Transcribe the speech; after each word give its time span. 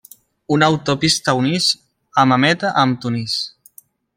Una 0.55 0.69
autopista 0.71 1.35
uneix 1.41 1.67
Hammamet 2.23 2.67
amb 2.73 3.01
Tunis. 3.05 3.37